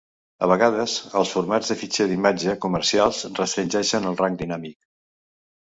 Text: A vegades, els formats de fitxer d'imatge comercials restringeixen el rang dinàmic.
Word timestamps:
A 0.45 0.47
vegades, 0.51 0.95
els 1.19 1.33
formats 1.35 1.69
de 1.73 1.77
fitxer 1.83 2.07
d'imatge 2.13 2.57
comercials 2.65 3.21
restringeixen 3.43 4.11
el 4.15 4.21
rang 4.23 4.41
dinàmic. 4.41 4.79